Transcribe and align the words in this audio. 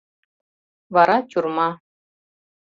Вара 0.93 1.17
тюрьма... 1.29 1.69